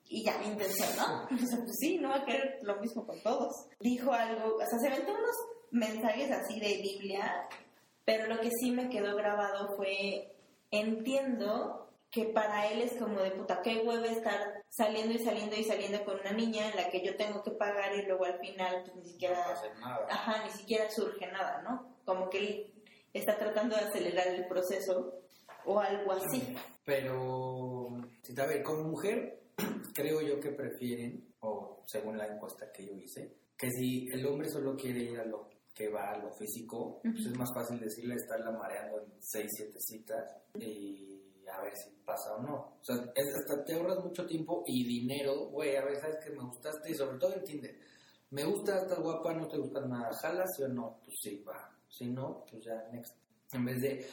[0.09, 1.25] Y ya mi intención, ¿no?
[1.25, 3.67] O sea, pues sí, no va a querer lo mismo con todos.
[3.81, 5.37] Dijo algo, o sea, se aventó unos
[5.75, 7.49] mensajes así de Biblia,
[8.05, 10.33] pero lo que sí me quedó grabado fue,
[10.71, 15.65] entiendo que para él es como de puta, qué hueva estar saliendo y saliendo y
[15.65, 18.83] saliendo con una niña en la que yo tengo que pagar y luego al final
[18.85, 20.07] pues ni No siquiera hacer nada.
[20.09, 21.97] ajá, ni siquiera surge nada, ¿no?
[22.05, 22.75] Como que él
[23.13, 25.23] está tratando de acelerar el proceso
[25.65, 26.55] o algo así.
[26.85, 29.43] Pero, a ver, como mujer,
[29.95, 34.49] creo yo que prefieren, o según la encuesta que yo hice, que si el hombre
[34.49, 38.15] solo quiere ir a lo que va a lo físico, pues es más fácil decirle
[38.15, 41.21] estarla mareando en 6, 7 citas y
[41.53, 42.55] a ver si pasa o no.
[42.81, 46.31] O sea, es- hasta te ahorras mucho tiempo y dinero, güey, a ver, sabes que
[46.31, 47.77] me gustaste y sobre todo en Tinder.
[48.31, 51.71] Me gusta, estás guapa, no te gusta nada, jalas sí o no, pues sí, va.
[51.89, 53.15] Si no, pues ya, next.
[53.53, 54.05] En vez de,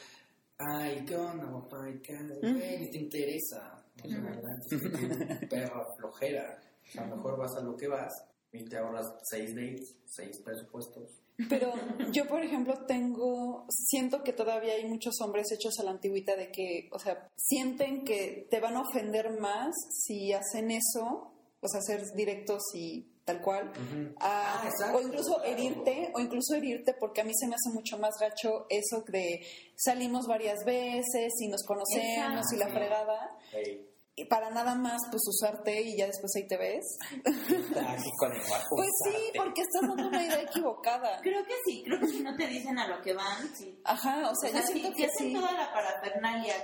[0.58, 1.47] ay, ¿qué onda?
[1.89, 2.39] ¿Y ¿Qué haces?
[2.41, 3.84] Güey, ni te interesa.
[4.04, 6.60] O sea, verdad es perra flojera.
[6.88, 8.12] O sea, mejor vas a lo que vas
[8.52, 11.21] y te ahorras seis dates, seis presupuestos.
[11.49, 11.73] Pero
[12.12, 16.51] yo, por ejemplo, tengo, siento que todavía hay muchos hombres hechos a la antigüita de
[16.51, 19.73] que, o sea, sienten que te van a ofender más
[20.06, 23.71] si hacen eso, o sea, ser directos y tal cual,
[24.19, 25.43] a- Ah, exacto, o incluso claro.
[25.51, 29.41] herirte, o incluso herirte, porque a mí se me hace mucho más gacho eso de
[29.75, 35.21] salimos varias veces y nos conocemos y la fregada, Ey, y para nada más, pues
[35.28, 36.97] usarte y ya después ahí te ves.
[37.12, 38.32] Aquí con.
[38.32, 41.19] Pues sí, porque estás dando una idea equivocada.
[41.24, 43.80] Creo que sí, creo que si no te dicen a lo que van, sí.
[43.86, 45.34] Ajá, o sea, O sea, yo si, siento si que hacen sí.
[45.34, 46.56] toda la parafernalia,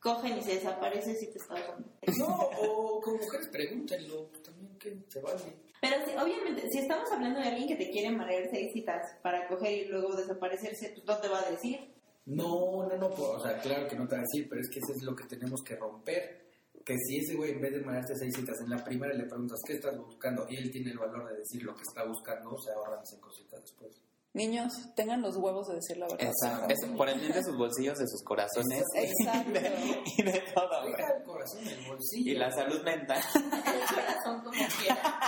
[0.00, 1.88] cogen y se desaparece, sí te está dando.
[2.18, 2.26] No,
[2.60, 5.56] o como mujeres pregúntenlo, también que se vale.
[5.80, 9.48] Pero sí, obviamente, si estamos hablando de alguien que te quiere marear seis citas para
[9.48, 11.92] coger y luego desaparecerse, pues no te va a decir.
[12.26, 14.70] No, no, no, pues, o sea, claro que no te va a decir, pero es
[14.70, 16.41] que eso es lo que tenemos que romper.
[16.84, 19.60] Que si ese güey en vez de mandarse seis citas en la primera le preguntas
[19.66, 22.72] qué estás buscando y él tiene el valor de decir lo que está buscando, se
[22.72, 24.00] ahorran cinco citas después.
[24.34, 26.26] Niños, tengan los huevos de decir la verdad.
[26.26, 26.66] Exacto.
[26.72, 29.60] Es por el bien de sus bolsillos, de sus corazones Exacto.
[30.16, 30.94] y de todo, güey.
[30.96, 32.32] Deja el corazón el bolsillo.
[32.32, 33.20] Y la salud mental.
[33.34, 35.18] El corazón como quiera.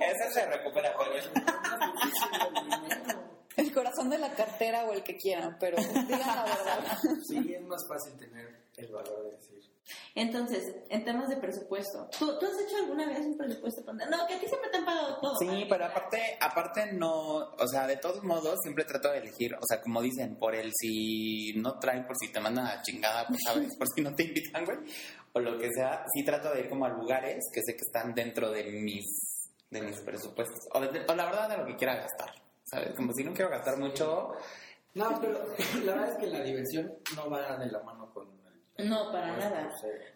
[0.00, 0.92] Esa se recupera,
[2.98, 3.13] El
[4.04, 6.98] corazón de la cartera o el que quieran, pero digan la verdad.
[7.28, 9.54] Sí, es más fácil tener el valor de decir.
[10.14, 13.92] Entonces, en temas de presupuesto, ¿tú, tú has hecho alguna vez un presupuesto?
[13.92, 15.36] No, que a ti siempre te han pagado todo.
[15.38, 15.66] Sí, ¿vale?
[15.68, 19.82] pero aparte, aparte no, o sea, de todos modos siempre trato de elegir, o sea,
[19.82, 23.40] como dicen, por el si no traen, por si te mandan a la chingada, pues
[23.44, 24.78] sabes, por si no te invitan, güey,
[25.34, 28.14] o lo que sea, sí trato de ir como a lugares que sé que están
[28.14, 29.04] dentro de mis,
[29.70, 32.32] de mis presupuestos, o, de- o la verdad de lo que quiera gastar,
[32.64, 32.94] ¿sabes?
[32.94, 34.32] Como si no quiero gastar mucho,
[34.94, 35.38] No, pero
[35.84, 38.28] la verdad es que la diversión no va de la mano con
[38.76, 38.88] el...
[38.88, 39.72] No, para nada.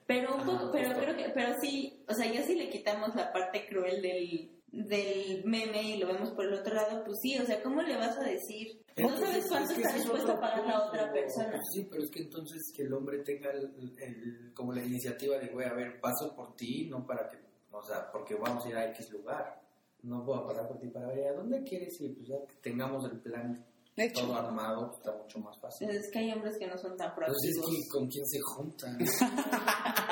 [0.06, 3.32] Pero un poco, pero creo que, pero sí, o sea, ya si le quitamos la
[3.32, 7.46] parte cruel del, del meme y lo vemos por el otro lado, pues sí, o
[7.46, 8.82] sea, ¿cómo le vas a decir?
[8.96, 11.60] No Entonces, sabes cuánto es que está dispuesto a pagar la otra persona.
[11.72, 15.46] Sí, pero es que entonces que el hombre tenga el, el- como la iniciativa de,
[15.48, 17.36] güey, a ver, paso por ti, no para que,
[17.70, 19.60] o sea, porque vamos a ir a X lugar.
[20.02, 23.04] No puedo pasar por ti para ver a dónde quieres ir, pues ya que tengamos
[23.10, 23.64] el plan
[23.96, 24.24] De hecho.
[24.26, 25.90] todo armado, pues está mucho más fácil.
[25.90, 27.66] Es que hay hombres que no son tan Entonces, proactivos.
[27.68, 28.98] ¿quién- ¿con quién se juntan?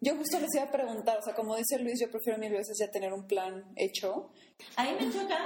[0.00, 2.76] Yo justo les iba a preguntar, o sea, como dice Luis, yo prefiero mil veces
[2.78, 4.30] ya tener un plan hecho.
[4.76, 5.38] A mí me choca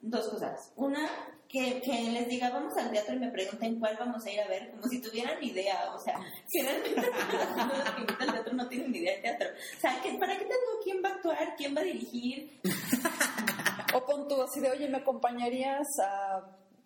[0.00, 0.72] dos cosas.
[0.76, 1.06] Una,
[1.48, 4.48] que, que les diga, vamos al teatro y me pregunten cuál vamos a ir a
[4.48, 5.92] ver, como si tuvieran idea.
[5.94, 6.20] O sea,
[6.52, 9.48] realmente las que invitan al teatro no tienen ni idea de teatro.
[9.48, 12.60] O sea, que, ¿para qué te digo quién va a actuar, quién va a dirigir?
[13.94, 16.42] O pon tú así de, oye, ¿me acompañarías a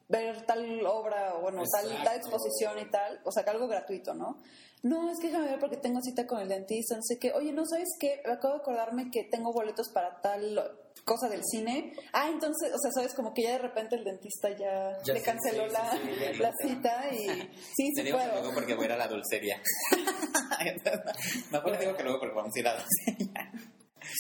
[0.09, 3.21] ver tal obra o bueno, tal, tal exposición y tal?
[3.25, 4.39] O sea, que algo gratuito, ¿no?
[4.85, 7.33] No, es que déjame ver porque tengo cita con el dentista, no sé qué.
[7.33, 8.23] Oye, ¿no sabes qué?
[8.25, 10.61] Acabo de acordarme que tengo boletos para tal
[11.05, 11.93] cosa del cine.
[12.13, 15.21] Ah, entonces, o sea, sabes, como que ya de repente el dentista ya, Ya le
[15.21, 17.27] sí, canceló sí, la, sí, la cita y
[17.77, 18.33] sí, sí puedo.
[18.33, 19.61] luego porque voy a ir a la dulcería.
[21.51, 23.53] Mejor digo que luego porque vamos a ir a la dulcería.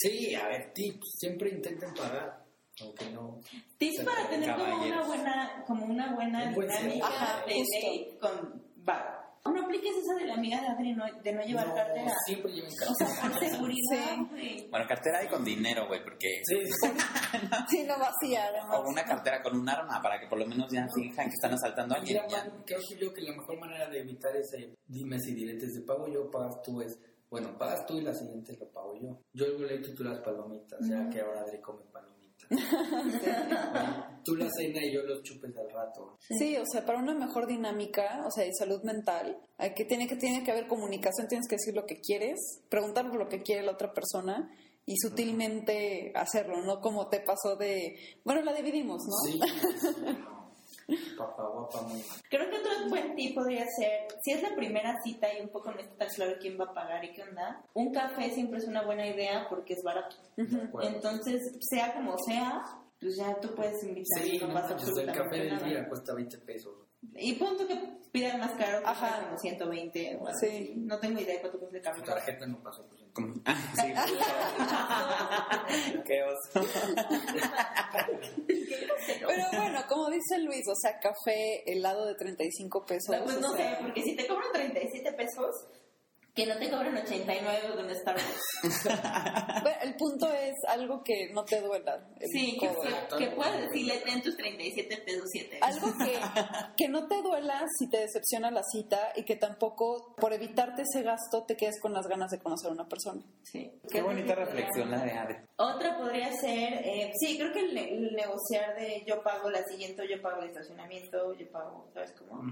[0.00, 2.44] Sí, a ver, tips, siempre intenten pagar,
[2.80, 3.40] aunque no.
[3.78, 8.62] Tips para tener como una buena, como una buena Un buen dinámica de date con
[8.76, 9.21] bar.
[9.44, 12.12] No apliques esa de la amiga de Adri no- de no llevar No, cartera.
[12.26, 13.10] siempre lleven O cartera.
[13.10, 14.66] sea, por seguridad, Sí.
[14.70, 16.40] Bueno, cartera y con dinero, güey, porque...
[16.44, 16.88] Sí, sí.
[17.68, 18.78] Sí, no vacía, además.
[18.78, 21.52] O una cartera con un arma para que por lo menos ya fijan que están
[21.54, 22.22] asaltando a alguien.
[22.26, 25.74] Mira, man, creo que yo que la mejor manera de evitar ese dimes y diretes
[25.74, 26.96] de pago yo, pagas tú es,
[27.28, 29.18] bueno, pagas tú y la siguiente lo pago yo.
[29.32, 32.21] Yo el boleto y tú las palomitas, ya que ahora Adri come palomitas.
[34.24, 36.16] Tú la cena y yo los chupes al rato.
[36.20, 40.06] Sí, o sea, para una mejor dinámica, o sea, y salud mental, hay que tiene
[40.06, 42.38] que tiene que haber comunicación, tienes que decir lo que quieres,
[42.68, 44.50] preguntar por lo que quiere la otra persona
[44.84, 49.30] y sutilmente hacerlo, no como te pasó de, bueno, la dividimos, ¿no?
[49.30, 49.40] Sí,
[50.18, 50.32] no.
[51.16, 55.26] Papá, guapa, muy Creo que otro buen tip podría ser, si es la primera cita
[55.32, 57.92] y un poco no está tan claro quién va a pagar y qué onda, un
[57.92, 60.16] café siempre es una buena idea porque es barato.
[60.36, 62.62] Entonces, sea como sea,
[63.00, 66.74] pues ya tú puedes invitar Sí, no pasa el café del día cuesta 20 pesos.
[67.14, 67.76] Y punto que
[68.12, 69.22] pidan más caro, que Ajá.
[69.24, 70.46] como 120 o algo Sí.
[70.46, 70.72] así.
[70.76, 72.02] No tengo idea de cuánto cuesta el Tu café.
[72.02, 73.12] tarjeta no pasó por ciento.
[73.14, 73.92] Como- Ah, sí.
[76.06, 76.66] Qué oso.
[79.26, 83.16] Pero bueno, como dice Luis, o sea, café, helado de 35 pesos.
[83.16, 85.54] No, pues no o sé, sea, porque si te cobran 37 pesos,
[86.34, 88.42] que no te cobran 89 de un Starbucks.
[89.62, 92.06] bueno, el punto es algo que no te duela.
[92.18, 96.18] el Sí, que, que, que puedas decirle ten tus 37 pesos 7 Algo que,
[96.84, 101.02] que no te duela si te decepciona la cita y que tampoco, por evitarte ese
[101.02, 103.22] gasto, te quedes con las ganas de conocer a una persona.
[103.42, 103.70] Sí.
[103.90, 105.36] Qué bonita reflexión la de Adri.
[105.56, 110.08] Otra podría ser, eh, sí, creo que el, el negociar de yo pago la siguiente,
[110.08, 112.42] yo pago el estacionamiento, yo pago, ¿sabes cómo?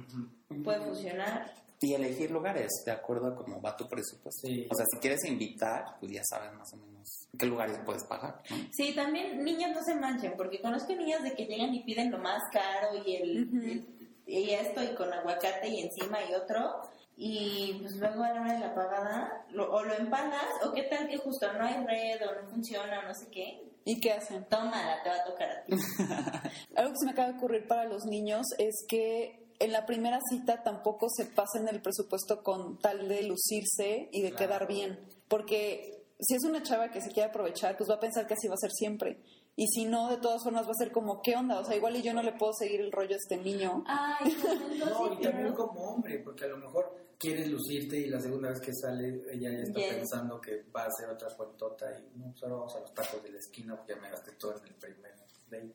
[0.63, 1.51] Puede funcionar.
[1.83, 4.47] Y elegir lugares de acuerdo a cómo va tu presupuesto.
[4.47, 4.67] Sí.
[4.71, 8.43] O sea, si quieres invitar, pues ya sabes más o menos qué lugares puedes pagar.
[8.51, 8.57] ¿no?
[8.71, 12.19] Sí, también niñas no se manchen, porque conozco niñas de que llegan y piden lo
[12.19, 13.87] más caro y el, el-
[14.27, 16.83] y esto y con aguacate y encima y otro
[17.17, 20.83] y pues luego a la hora de la pagada lo- o lo empanas o qué
[20.85, 23.65] tal que justo no hay red o no funciona o no sé qué.
[23.87, 24.45] ¿Y qué hacen?
[24.51, 25.73] Tómala, te va a tocar a ti.
[26.77, 30.19] Algo que se me acaba de ocurrir para los niños es que en la primera
[30.31, 34.47] cita tampoco se pasen el presupuesto con tal de lucirse y de Claro.
[34.47, 34.99] quedar bien.
[35.29, 38.49] Porque si es una chava que se quiere aprovechar, pues va a pensar que así
[38.49, 39.21] va a ser siempre.
[39.57, 41.61] Y si no, de todas formas va a ser como, ¿qué onda?
[41.61, 43.85] O sea, igual y yo no le puedo seguir el rollo a este niño.
[43.87, 44.35] Ay,
[44.79, 48.61] No, y también como hombre, porque a lo mejor quieres lucirte y la segunda vez
[48.61, 49.95] que sale ella ya está Yes.
[49.95, 53.31] pensando que va a hacer otra cuentota y no, solo vamos a los tacos de
[53.31, 55.15] la esquina porque ya me gasté todo en el primer
[55.51, 55.75] date.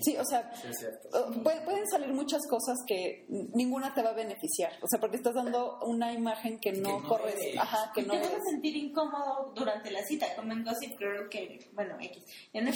[0.00, 0.68] Sí, o sea, Sí,
[1.44, 4.72] puede- pueden salir muchas cosas que ninguna te va a beneficiar.
[4.82, 7.36] O sea, porque estás dando una imagen que no, no corres.
[7.36, 7.58] eres.
[7.58, 11.28] Ajá, que no te vas a sentir incómodo durante la cita, como en Gossip Girl,
[11.28, 12.24] que, bueno, X.
[12.54, 12.68] En.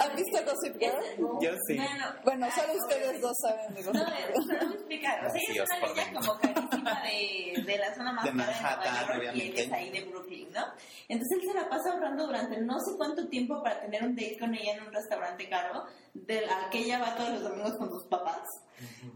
[0.00, 1.38] ¿Has visto Gossip Girl?
[1.40, 1.76] Yo sí.
[1.76, 4.46] Bueno, Bueno, ay, solo ustedes dos saben de No, Gossip es- Girl.
[4.64, 5.26] no a explicar.
[5.26, 8.52] O sea, ella es una niña como carísima de, de la zona más De cara
[8.52, 9.62] de Nueva York y él obviamente.
[9.62, 10.64] es ahí de Brooklyn, ¿no?
[11.08, 14.36] Entonces él se la pasa ahorrando durante no sé cuánto tiempo para tener un date
[14.38, 15.84] con ella en un restaurante caro,
[16.14, 18.42] del al que ella va todos los domingos con sus papás.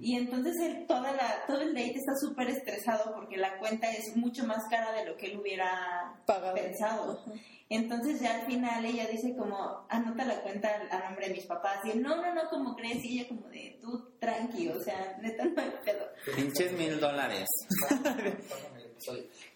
[0.01, 4.15] Y entonces él, toda la, todo el date está súper estresado porque la cuenta es
[4.17, 6.55] mucho más cara de lo que él hubiera Pagado.
[6.55, 7.25] pensado.
[7.71, 11.79] Entonces ya al final ella dice como, anota la cuenta a nombre de mis papás.
[11.85, 13.03] Y él, no, no, no, como crees?
[13.05, 16.07] Y ella como de, tú tranqui, o sea, neta no hay pedo.
[16.37, 17.49] Pinches mil dólares.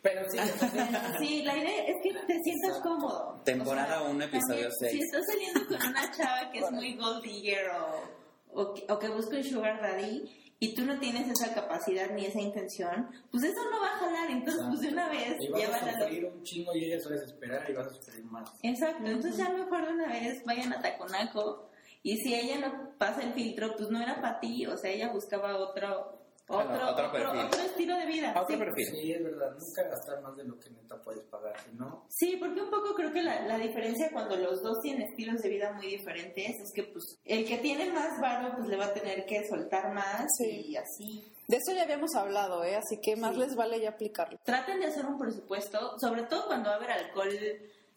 [0.03, 0.39] Pero sí,
[1.19, 3.41] sí, la idea es que te sientas cómodo.
[3.45, 4.93] Temporada O sea, uno, episodio también, seis.
[4.93, 8.99] Si estás saliendo con una chava que es muy gold digger o, o, que, o
[8.99, 13.45] que busca un sugar daddy y tú no tienes esa capacidad ni esa intención, pues
[13.45, 14.31] eso no va a jalar.
[14.31, 17.15] Entonces, pues de una vez, y vas a sufrir un chingo y ella se va
[17.15, 18.51] a desesperar y vas a sufrir más.
[18.63, 21.69] Exacto, entonces ya mejor de una vez vayan a Taconaco
[22.03, 25.13] y si ella no pasa el filtro, pues no era para ti, o sea, ella
[25.13, 26.18] buscaba otro
[26.49, 27.41] otro, Claro, otro otro, perfil.
[27.47, 28.31] otro estilo de vida.
[28.37, 28.57] Otro sí.
[28.57, 28.87] perfil.
[28.87, 32.37] Sí, es verdad, nunca gastar más de lo que neta puedes pagar, si no, Sí,
[32.39, 35.73] porque un poco creo que la, la diferencia cuando los dos tienen estilos de vida
[35.73, 39.25] muy diferentes es que pues el que tiene más varo pues le va a tener
[39.27, 40.65] que soltar más Sí.
[40.69, 41.33] y así.
[41.49, 42.77] De eso ya habíamos hablado, ¿eh?
[42.77, 43.41] Así que más Sí.
[43.41, 44.39] les vale ya aplicarlo.
[44.45, 47.29] Traten de hacer un presupuesto, sobre todo cuando va a haber alcohol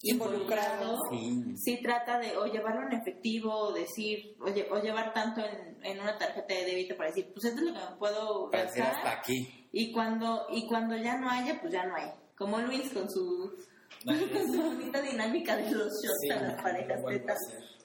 [0.04, 0.98] involucrado.
[1.12, 1.44] Sí.
[1.56, 5.78] Sí trata de o llevarlo en efectivo o decir o, lle- o llevar tanto en,
[5.84, 8.96] en una tarjeta de débito para decir pues esto es lo que me puedo gastar
[8.96, 9.68] hasta aquí.
[9.72, 13.54] y cuando y cuando ya no haya pues ya no hay como Luis con su
[14.06, 17.38] con su bonita dinámica de los shots sí, a las parejas tetas.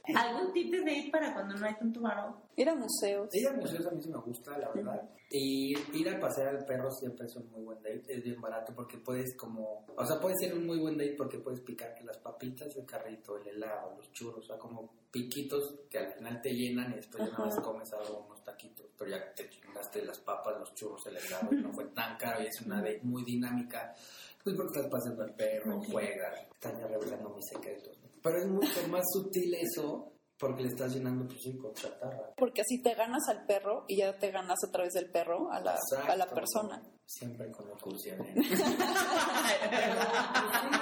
[0.14, 3.28] algún tip de date para cuando no hay tanto varo Ir a museos.
[3.32, 5.10] Ir al museo a mí sí me gusta, la verdad.
[5.30, 8.04] Y ir a pasear al perro siempre es un muy buen date.
[8.08, 9.84] Es bien barato porque puedes como...
[9.94, 13.36] O sea, puede ser un muy buen date porque puedes picarte las papitas, el carrito,
[13.36, 14.44] el helado, los churros.
[14.44, 17.42] O sea, como piquitos que al final te llenan y después ya Ajá.
[17.42, 18.86] nada más comes algo, unos taquitos.
[18.96, 22.42] Pero ya te chingaste las papas, los churros, el helado y no fue tan caro
[22.42, 23.94] y es una date muy dinámica.
[24.42, 27.95] Pues porque estás paseando al perro, juegas, están ya revelando mis secretos.
[28.26, 32.32] Pero es mucho más sutil eso porque le estás llenando pues sí con chatarra.
[32.36, 35.60] Porque así te ganas al perro y ya te ganas a través del perro a
[35.60, 36.82] la, a la persona.
[37.06, 38.20] Siempre con locución.
[38.20, 38.34] ¿eh?
[38.36, 38.52] sí,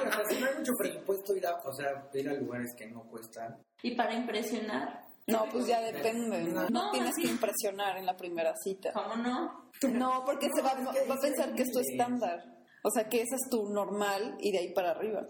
[0.08, 2.86] o sea, si no hay mucho presupuesto, ir a, o sea, ir a lugares que
[2.86, 3.62] no cuestan.
[3.82, 6.44] y para impresionar No, pues ya depende.
[6.44, 8.90] No, No, tienes que impresionar en la primera cita.
[8.94, 11.78] cómo no No, porque se va, No, es que va a pensar que es tu
[11.80, 12.42] estándar.
[12.82, 15.26] O sea, que ese es tu normal y de ahí para arriba.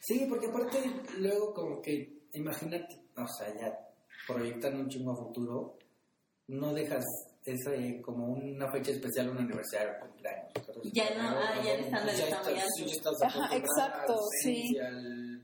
[0.00, 0.78] Sí, porque aparte
[1.18, 3.78] luego como que, imagínate, o sea, ya
[4.26, 5.78] proyectando un chingo a futuro,
[6.48, 7.04] no dejas
[7.44, 10.52] esa eh, como una fecha especial, un aniversario, un cumpleaños.
[10.54, 12.74] Entonces, Ya no, ah, ya el como, estándar ya está muy estás- alto.
[12.76, 14.76] sí, ya estás Ajá, exacto, sí.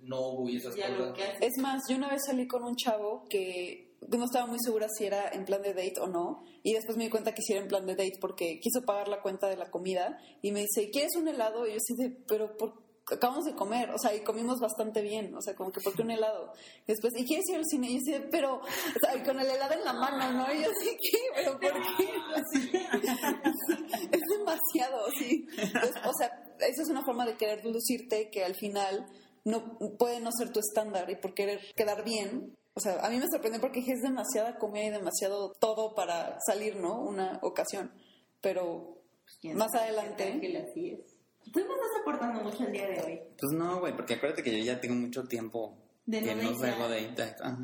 [0.03, 1.19] novo y esas ya cosas.
[1.41, 5.07] Es más, yo una vez salí con un chavo que no estaba muy segura si
[5.07, 7.63] era en plan de date o no, y después me di cuenta que sí era
[7.63, 10.91] en plan de date porque quiso pagar la cuenta de la comida y me dice,
[10.91, 11.67] ¿quieres un helado?
[11.67, 15.35] Y yo así de, pero ¿por acabamos de comer, o sea, y comimos bastante bien,
[15.35, 16.53] o sea, como que ¿por qué un helado?
[16.87, 17.89] Y después, ¿y quieres ir al cine?
[17.89, 20.55] Y yo así de, pero, o sea, y con el helado en la mano, ¿no?
[20.55, 21.19] Y yo así, ¿qué?
[21.35, 22.11] ¿Pero por qué?
[24.13, 25.47] es demasiado, sí.
[25.59, 29.07] Entonces, o sea, esa es una forma de querer lucirte que al final
[29.45, 32.57] no puede no ser tu estándar y por querer quedar bien.
[32.75, 36.77] O sea, a mí me sorprendió porque es demasiada comida y demasiado todo para salir,
[36.77, 37.01] ¿no?
[37.01, 37.93] Una ocasión.
[38.41, 39.03] Pero
[39.41, 40.25] ¿Quién más adelante...
[40.71, 41.14] así es
[41.53, 44.59] tú me estás aportando mucho el día de hoy Pues no, güey, porque acuérdate que
[44.59, 45.77] yo ya tengo mucho tiempo
[46.07, 47.11] De que no salgo de.
[47.41, 47.59] Ajá.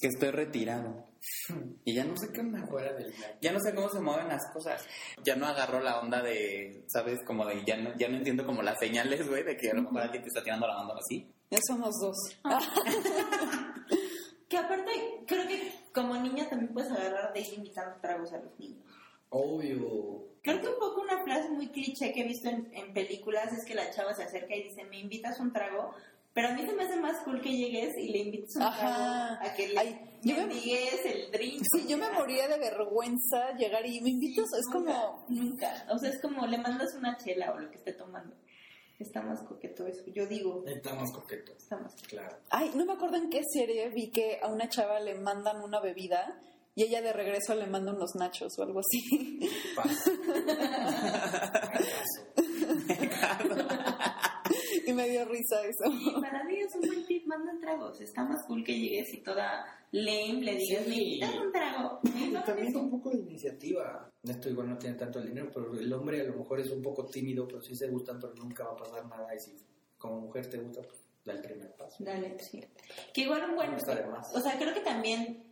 [0.00, 1.06] Que estoy retirado.
[1.84, 2.66] Y ya no sé qué onda.
[2.66, 3.12] Fuera del.
[3.40, 4.84] Ya no sé cómo se mueven las cosas.
[5.24, 7.20] Ya no agarro la onda de, ¿sabes?
[7.24, 9.82] Como de, ya no, ya no entiendo como las señales, güey, de que a lo
[9.82, 11.26] mejor alguien te está tirando la onda así.
[11.50, 12.16] Ya somos dos.
[14.48, 14.90] que aparte
[15.26, 18.84] creo que como niña también puedes agarrar de ir invitando tragos a los niños
[19.30, 20.24] Obvio.
[20.42, 23.64] Creo que un poco una frase muy cliché que he visto en, en películas es
[23.66, 25.92] que la chava se acerca y dice, ¿me invitas un trago?
[26.32, 29.38] Pero a mí se me hace más cool que llegues y le invites un Ajá.
[29.38, 31.62] trago a que le Ay, yo me- mendigues el drink.
[31.72, 35.24] Sí, yo me moría de vergüenza llegar y me invitas, es como...
[35.28, 35.86] Nunca.
[35.90, 38.34] O sea, es como le mandas una chela o lo que esté tomando.
[38.98, 40.02] Está más coqueto eso.
[40.12, 41.56] Yo digo, Estamos coquetos.
[41.56, 42.08] está más coqueto.
[42.08, 42.36] Claro.
[42.50, 45.80] Ay, no me acuerdo en qué serie vi que a una chava le mandan una
[45.80, 46.40] bebida
[46.74, 49.40] y ella de regreso le manda unos nachos o algo así.
[54.86, 55.84] Y me dio risa eso.
[55.90, 57.98] Y para mí es un buen tip, mandan tragos.
[58.00, 61.20] Está más cool que llegues y toda lame le digas, Sí.
[61.22, 62.00] me un trago.
[62.04, 62.80] Y también eso.
[62.80, 64.10] un poco de iniciativa.
[64.22, 66.82] Esto igual no tiene tanto el dinero, pero el hombre a lo mejor es un
[66.82, 69.34] poco tímido, pero sí se gustan, pero nunca va a pasar nada.
[69.34, 69.56] Y si
[69.96, 71.96] como mujer te gusta, pues da el primer paso.
[72.04, 72.62] Dale, sí.
[73.14, 73.70] Que igual un buen...
[73.70, 74.34] No está de más.
[74.34, 75.42] O sea, creo que también,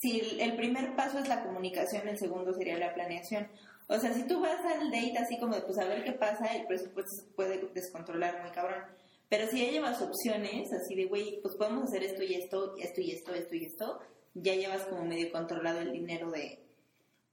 [0.00, 3.48] si el, primer paso es la comunicación, el segundo sería la planeación.
[3.86, 6.46] O sea, si tú vas al date así como de, pues a ver qué pasa,
[6.54, 8.82] el presupuesto se puede descontrolar muy cabrón.
[9.28, 13.00] Pero si ya llevas opciones, así de, güey, pues podemos hacer esto y esto, esto
[13.00, 14.00] y esto, esto y esto,
[14.34, 16.64] ya llevas como medio controlado el dinero de...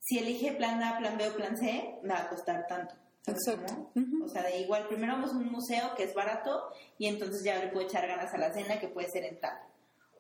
[0.02, 2.96] Si elige plan A, plan B o plan C, me va a costar tanto.
[3.22, 3.92] ¿Sabes Exacto.
[3.96, 4.26] Ujú.
[4.26, 7.60] O sea, de igual, primero vamos a un museo que es barato y entonces ya
[7.60, 9.58] le puedo echar ganas a la cena que puede ser en tal.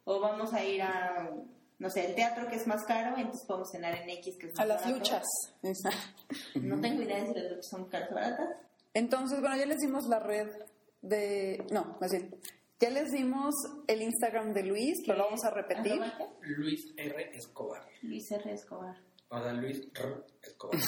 [0.03, 1.29] O vamos a ir a,
[1.79, 4.53] no sé, el teatro que es más caro, entonces podemos cenar en X que es
[4.53, 4.97] más A las barato.
[4.99, 5.23] luchas.
[6.55, 8.49] No tengo idea de si las luchas son caras o baratas.
[8.93, 10.49] Entonces, bueno, ya les dimos la red
[11.01, 11.65] de...
[11.71, 12.35] No, más bien,
[12.79, 13.53] ya les dimos
[13.87, 16.01] el Instagram de Luis, pero lo vamos a repetir.
[16.41, 17.31] Luis R.
[17.37, 17.87] Escobar.
[18.01, 18.51] Luis R.
[18.53, 18.95] Escobar.
[19.29, 20.23] Sea, Luis R.
[20.41, 20.79] Escobar.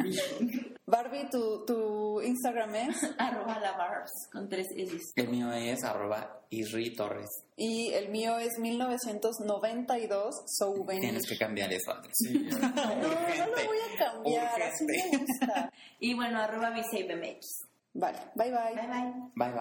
[0.00, 0.22] Luis
[0.86, 3.02] Barbie, tu, tu Instagram es...
[3.18, 5.12] Arroba la barbs con tres S.
[5.16, 7.30] El mío es arroba Isri Torres.
[7.56, 11.00] Y el mío es 1992 Souvenir.
[11.00, 12.14] Tienes que cambiar eso, Andrés.
[12.60, 15.72] No, no lo voy a cambiar, así me gusta.
[15.98, 17.68] Y bueno, arroba BSaveMX.
[17.94, 18.74] Vale, bye bye.
[18.74, 19.12] Bye bye.
[19.34, 19.52] Bye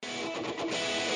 [0.00, 1.15] bye.